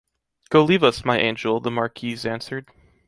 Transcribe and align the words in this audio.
“Go, 0.49 0.63
leave 0.63 0.83
us, 0.83 1.05
my 1.05 1.19
angel," 1.19 1.59
the 1.59 1.69
Marquise 1.69 2.25
answered. 2.25 2.67